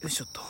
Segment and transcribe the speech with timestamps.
[0.00, 0.40] よいしょっと。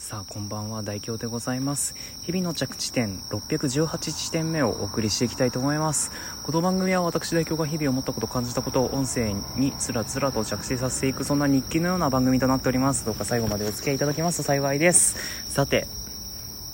[0.00, 0.82] さあこんばんは。
[0.82, 1.94] 大京でございます。
[2.22, 6.10] 日々の着地点618地点目をお送りしていきたいと思います。
[6.42, 13.04] この番組は私大京が日々思ったこと感じたことを音声につらつらと着地させていくそんな日記のような番組となっております。
[13.04, 15.14] どうか最後までお付き合いいただきますと幸いです。
[15.48, 15.86] さて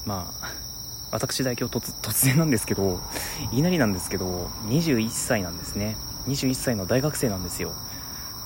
[0.07, 0.53] まあ
[1.11, 2.99] 私大京突突然なんですけど
[3.53, 5.99] いなりなんですけど21歳なんですね。
[6.29, 7.73] 21歳の大学生なんですよ。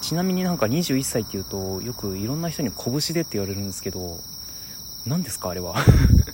[0.07, 4.21] ちなみになんか21歳っていうとよくいろんな人に拳でって言われるんですけど
[5.05, 5.75] 何ですかあれは？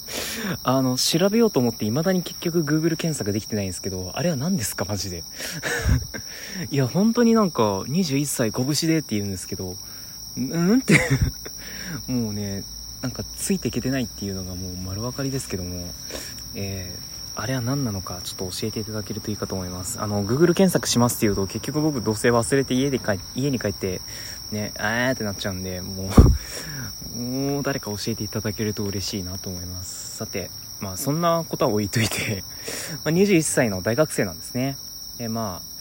[0.62, 4.84] あの調べようと思って未だに結局 Google 検索できてないんですけどあれは何ですか？
[4.84, 5.24] マジで。
[6.70, 9.74] いや本当になんか21歳拳でって言うんですけど
[10.36, 10.78] うん？
[10.80, 11.00] って。
[12.08, 12.64] もうね
[13.00, 15.88] なんかついていけてないっていうのがもう丸分かりですけども
[16.54, 20.00] えーあれは何なのかちょっと教えていただけるといいかと思います。
[20.00, 24.00] あの、Google 検索しますって言うと結局僕どうせ忘れて家で帰、家に帰って、
[24.50, 26.10] ね、あーってなっちゃうんで、も
[27.16, 30.16] う もう誰か教えていただけると嬉しいなと思います。
[30.16, 30.50] さて、
[30.80, 32.44] まあそんなことは置いといて
[33.04, 34.76] ま21歳の大学生なんですね。
[35.16, 35.72] で、まあ、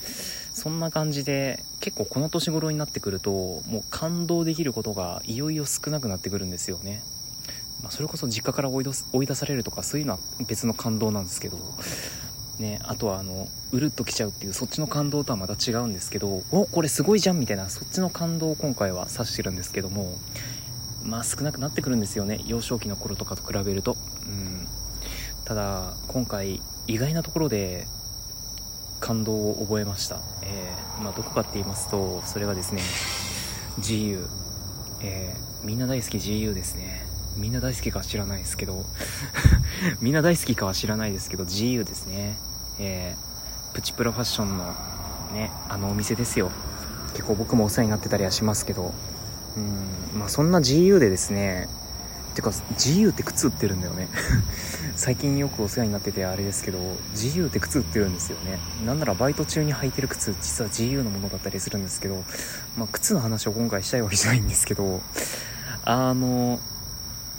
[0.53, 7.01] そんな感じで、結構この年頃になってくると、もう感動できることがいよいよ少なくなってくるんですよね。
[7.81, 11.57] まあ、それこそ実家から追い追い出されるとかそういうのは別の感動なんですけど、
[12.59, 20.17] ね、あとはあのうるっときちゃうっていうそっちの感動とはまた違うんですけどおこれすごいじゃんみたいなそっちの感動を今回は指してるんですけども
[21.03, 23.97] まあ少なくなってくるんですよね幼少期の頃とかと比べると。
[24.25, 24.67] うん。
[25.45, 27.85] ただ今回意外なところで
[29.01, 32.81] 感動を覚えました、えー、まあ、どこかって言いますとそれがですね
[33.79, 34.25] GU、
[35.01, 37.10] えー、みんな大好き GU ですね。
[37.37, 38.85] みんな大好きかは知らないですけど。
[39.99, 42.37] みんな大好きかは知らないですけど GU ですね。
[42.79, 44.65] えー、プチプロファッションの
[45.33, 46.51] ねあのお店ですよ。
[47.13, 48.93] 結構僕もお世話になってたりはしますけど。
[49.57, 51.67] うんまあそんな GU でですね。
[52.35, 54.07] てか GU って靴売ってるんだよね。
[54.95, 56.77] 最近よくお世話になっててあれですけど
[57.15, 58.59] GU って靴売ってるんですよね。
[58.85, 62.23] なんならバイト中に履いてる靴実は GU のものだったりするんですけど
[62.77, 65.01] まあ靴の話を今回したいわけじゃないんですけど。
[65.83, 66.59] あの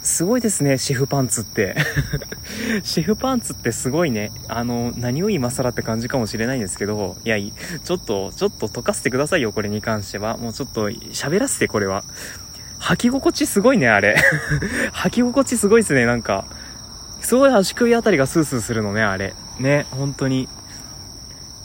[0.03, 1.77] すごいですね、シェフパンツって。
[2.83, 4.31] シェフパンツってすごいね。
[4.49, 10.35] あの、何を今更って感じかもしれないんですけど、いや、ちょっと、ちょっと溶かせてくださいよ、これに関しては。
[10.35, 12.03] もうちょっと喋らせて、これは。
[12.81, 14.17] 履き心地すごいね、あれ。
[14.91, 16.45] 履き心地すごいですね、なんか。
[17.21, 19.33] すごい足首あたりがスースーするのね、あれ。
[19.57, 20.49] ね、本当に。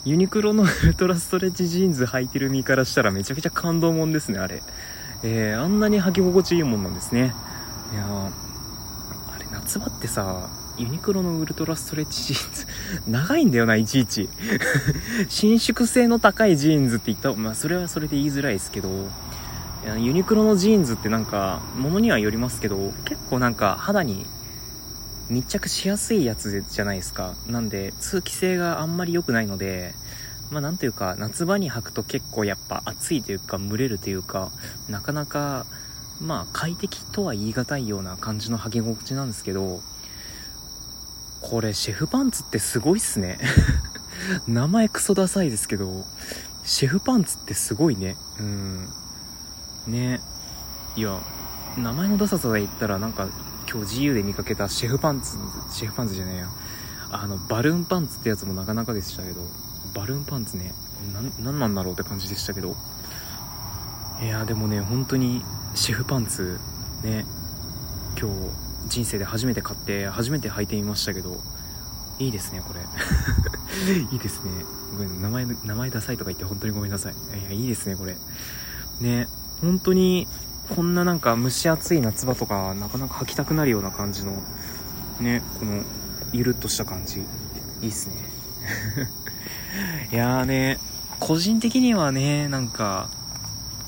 [0.05, 4.63] ユニクロの ウルトラストレッチジーンズ履いてる身からしたらめちゃくちゃ感動もんですね、あれ。
[5.23, 7.35] えー、あんなに履き心地いいもんなんですね。
[7.91, 12.67] いやあれ夏場ってさユニクロのウルトラストレッチジーンズ
[13.11, 14.29] 長いんだよないちいち。
[15.27, 18.89] 伸縮性の高いジーンズって言ったまあそれはそれで言いづらいですけど
[19.97, 24.25] ユニクロのジーンズってなんか物にはよりますけど結構なんか肌に
[25.29, 27.33] 密着しやすいやつじゃないですか。
[27.47, 29.93] なんで通気性があんまり良くないので
[30.49, 34.49] まあなんというか夏場に履くと結構やっぱ暑いというか蒸れるというか
[34.89, 35.65] なかなか
[36.19, 39.81] まあ快適とは言い難いような感じの履き心地なんですけど、
[41.41, 43.39] これシェフパンツってすごいっすね。
[44.47, 46.05] 名前クソダサいですけど、
[46.63, 48.17] シェフパンツってすごいね。
[48.39, 48.89] うん。
[49.87, 50.21] ね。
[50.95, 51.19] いや、
[51.77, 53.27] 名前のダサさで言ったらなんか
[53.69, 55.37] 今日自由で見かけたシェフパンツ、
[55.71, 56.49] シェフパンツじゃねえや。
[57.11, 59.41] あの、バルーンパンツってやつもなかなかでしたけど、
[59.93, 60.73] バルーンパンツね、
[61.39, 62.75] な、なんなんだろうって感じでしたけど。
[64.21, 65.43] いや、でもね、本当に
[65.79, 66.59] シェフパンツ
[67.03, 67.23] ね
[68.19, 71.37] 今日人生で初めて買って初めて履いてみましたけど
[72.19, 72.81] いいですねこれ。
[74.11, 74.51] いいですね。
[74.91, 77.13] ごめん名前名前ダサいとか言って本当にごめんなさい。
[77.13, 78.17] いやいいですねこれ。
[78.99, 79.29] ね
[79.61, 80.27] 本当に
[80.67, 84.33] こんななんか蒸し暑い夏場とかなかなか履きたくなるような感じの
[85.21, 85.83] ねこの
[86.33, 87.21] ゆるっとした感じ。
[87.81, 88.15] いいっすね。
[90.11, 90.77] いやーね
[91.21, 93.09] 個人的にはねなんか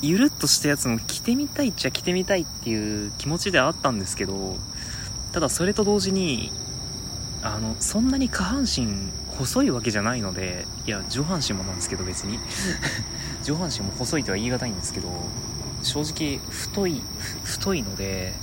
[0.01, 4.57] ゆるっとしたやつも着てみたいっちゃ着てみたいっていう気持ちではあったんですけど、
[5.31, 6.51] ただそれと同時に、
[7.43, 8.87] あの、そんなに下半身
[9.37, 12.39] 細いわけじゃないので、いや、上半身もなんですけど別に。
[13.43, 15.09] 上半身も細いとは言い難いんですけど、
[15.83, 17.01] 正直太い、
[17.43, 18.33] 太いので、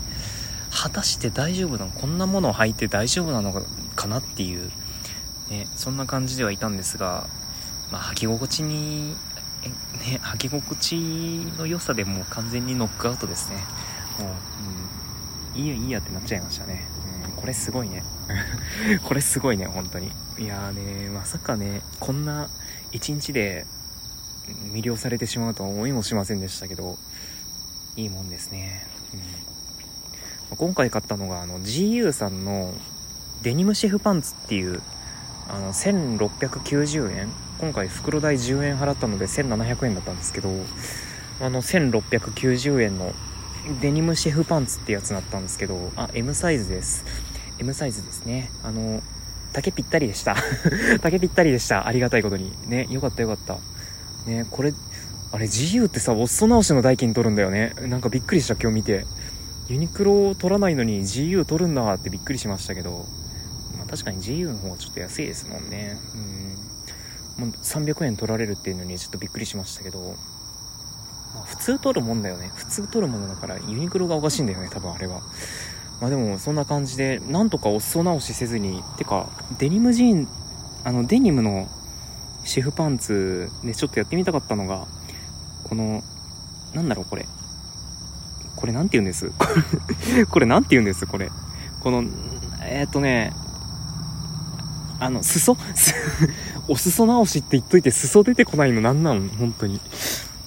[0.70, 3.64] 果たして大丈夫なのこんなものを履いて大丈夫なの
[3.96, 4.70] かなっていう、
[5.50, 7.26] ね、そんな感じではいたんですが、
[7.90, 9.16] まあ、履き心地に
[9.62, 10.96] ね、履き心地
[11.58, 13.56] の良さでもう完全にノックアウトですね。
[14.18, 16.84] もう、うん、いいやいいやってなっちゃいましたね。
[17.26, 18.04] うん、これすごいね。
[19.04, 20.12] これすごいね、本当に。
[20.38, 22.48] いやーね、まさかね、こんな
[22.92, 23.66] 一日で
[24.72, 26.98] 魅了されてしまうとは思いもしませんでしたけど、
[27.96, 28.86] いいもんですね。
[29.12, 29.48] うん
[30.56, 32.72] 今回買ったのがあの GU さんの
[33.42, 34.80] デニムシェフパンツっていう
[35.48, 37.28] あの1690円
[37.58, 40.50] 今回袋代10円払ったので1700円だったんですけど
[41.40, 43.12] あの1690円の
[43.80, 47.04] デニムシェフパンツってやつだったんですけどあ M サイズです。
[47.58, 48.50] M サイズですね。
[48.62, 49.02] あの
[49.52, 50.36] 丈ぴったりでした。
[51.02, 51.86] 丈ぴったりでした。
[51.86, 52.52] ありがたいことに。
[52.66, 53.58] ねよかったよかった。
[54.30, 54.72] ねこれ
[55.32, 57.74] あれ GU ってさおっそ直しの代金取るんだよね。
[57.82, 59.04] なんかびっくりした今日見て。
[59.68, 63.04] ユニクロを取らないのに GU 取るんだってびっくりしましたけど、
[63.76, 65.98] まあ、確かに GU の方がちょっと安いですもんね。
[66.14, 66.47] うん。
[67.38, 70.16] もう300円取られるっていうのにちょっとびっくりしましたけど、
[71.34, 72.50] まあ、普通取るもんだよね。
[72.54, 75.22] 普通取るものだからユニクロがおかしいんだよね多分あれは。
[76.00, 80.28] まあでもそんな感じでなんとかお裾直しせずにてかデニムジーン
[80.84, 81.68] あのデニムの
[82.44, 84.86] シェフパンツでちょっとやってみたかったのが
[85.64, 86.02] この
[86.74, 87.26] なんだろうこれ。
[88.56, 89.30] これなんて言うんです？
[90.30, 91.06] これなんて言うんです？
[91.06, 91.30] これ。
[91.80, 92.02] この、
[92.62, 93.32] えー、っとね、
[94.98, 95.56] あの、裾？
[96.68, 99.28] お裾直しって言っといて裾出てこないのなんなん？
[99.28, 99.80] 本当に。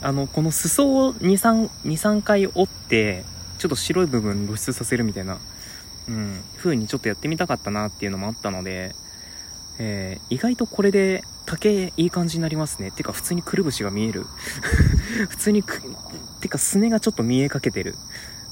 [0.02, 3.24] あの、この裾を2、3、2、3回折って、
[3.60, 5.38] ちょっと白い部分露出させるみたいな、
[6.08, 8.96] うん、風にちょっとやってみたかったなっていうのもあったので、
[9.78, 12.92] えー、意外とこれで竹いい感じになりますね。
[12.92, 14.26] てか普通にくるぶしが見える。
[15.30, 15.82] 普通にく、
[16.40, 17.96] てかすねがちょっと見えかけてる。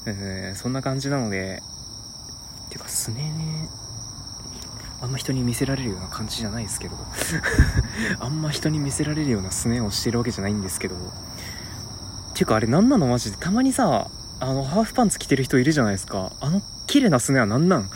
[0.06, 1.62] えー、そんな感じなので、
[2.70, 3.68] てかすねね、
[5.02, 6.96] あんま人に見せられるような感じじゃないですけど。
[8.20, 10.94] あんま人に見せられるようなすねをしてるわけじゃないんですけど。
[12.34, 13.38] ていうかあれなんなのマジで。
[13.38, 14.08] たまにさ、
[14.40, 16.32] あの、ハーフパンツ着てる人いるじゃないですか。
[16.40, 17.90] あの綺麗なすねは何なん？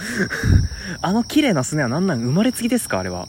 [1.02, 2.20] あの綺麗なすねは何なん？
[2.20, 3.00] 生まれつきですか？
[3.00, 3.28] あれは。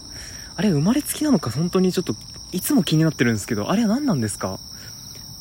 [0.55, 1.49] あれ生まれつきなのか？
[1.49, 2.15] 本当にちょっと、
[2.53, 4.57] いつも気になってるんですけど、あれは何なんですか？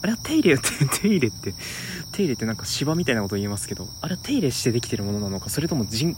[0.02, 0.70] あれは手入れって、
[1.00, 1.54] 手入れって、
[2.14, 6.16] 手入れってなんか芝みたいなこと言いますけど、あれは手入れしてできてるものなのか、それとも人、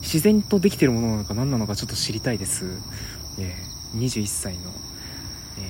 [0.00, 2.66] 自然とできてるものなのか何なのかちょっと知りたいです。
[3.38, 4.60] えー、21歳の、
[5.58, 5.62] え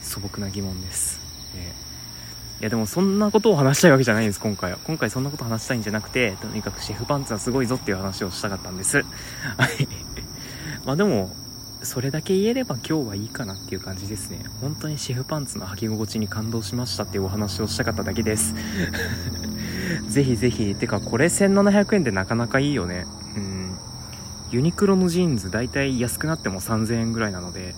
[0.00, 1.20] ー、素朴な疑問です。
[1.54, 1.92] えー
[2.62, 4.78] いやでもそんなことを話したいわけじゃないんです、今回は。
[4.84, 8.98] 今回そんなこと話したいんじゃなくて、とにかくシェフパンツはすごいぞっていう話をしたかったんです。
[8.98, 9.88] はい。
[10.86, 11.34] まあでも、
[11.82, 14.44] それだけ言えれば今日はいいかなっていう感じですね。
[14.60, 18.54] 本当にシェフパンツの履き心地に感動しましたっていうお話をしたかっただけです。
[20.08, 23.06] ぜひぜひ、てかこれ1700円でなかなかいいよね。
[23.36, 23.76] うん。
[24.50, 27.74] ユニクロのジーンズ大体安くなっても3000円ぐらいなので、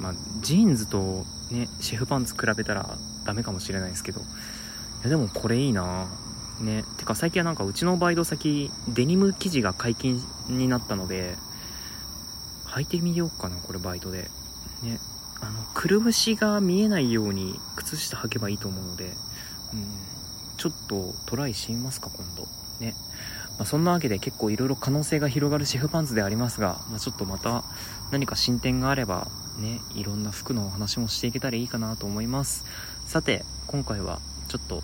[0.00, 4.20] まあ、ジーンズとね、シェフパンツ比べたらダメかもしれないですけど。
[4.20, 4.24] い
[5.04, 6.08] やでもこれいいな
[6.60, 6.84] ね。
[6.98, 11.36] てか最近はなんかうちのバイト先、デニム生地が解禁になったので、
[12.70, 14.30] 履いてみようかな、これバイトで。
[14.82, 15.00] ね。
[15.40, 19.04] あの、くるぶしが見えないように靴下履けばいいと思うので、
[19.74, 19.84] うん。
[20.56, 22.46] ちょっとトライしてみますか、今度。
[22.80, 22.94] ね。
[23.58, 27.64] まあ、そんなわけで結構いろいろ可能性が広がるシェフパンツでありますが、まあ、ちょっとまた
[28.10, 29.28] 何か進展があれば、
[29.58, 32.64] ね、いろんな服のお話もしていけたらいいかなと思います。
[33.06, 34.82] さて、今回はちょっと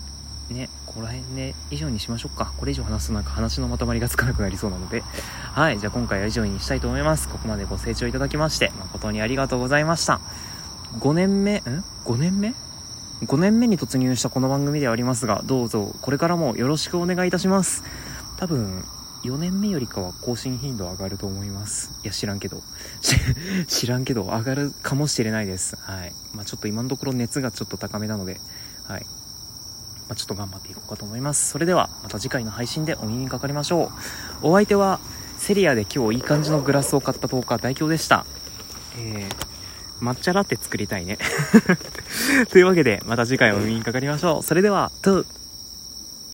[0.53, 2.53] ね、ここら辺で以上にしましょうか。
[2.57, 5.01] これ以上話すとなんか話のまとまりがつかなくなりそうなので。
[5.01, 7.27] はい、じゃあ今回は以上にしたいと思います。
[7.27, 10.21] ここまでご清聴いただきまして、誠にありがとうございました。
[10.99, 11.61] 5年目、ん
[12.05, 12.53] ?5 年目
[13.23, 17.83] ?5 年目に突入したこの番組ではありますが、どうぞこれからもよろしくお願いいたします。
[18.37, 18.85] 多分、
[19.23, 21.91] 4年目よりかは更新頻度上がると思います。
[22.03, 22.61] いや、知らんけど。
[23.67, 25.75] 知らんけど、上がるかもしれないです。
[25.75, 26.13] はい。
[26.33, 28.39] まあ、ちょっと今のところ熱がちょっと高めなので、
[28.85, 29.05] はい。
[30.07, 31.49] まあ、ちょっと頑張っていこうかと思います。
[31.49, 33.91] それでは、また次回の配信でお耳にかかりましょ
[34.41, 34.47] う。
[34.49, 34.99] お相手は、
[35.37, 38.25] セリアで今日いい感じのグラスを買った10日、代表でした。
[38.97, 41.17] えー、抹茶ラテ作りたいね。
[42.49, 44.43] というわけで、また次回お耳にかかりましょう。
[44.43, 45.25] それでは、トゥ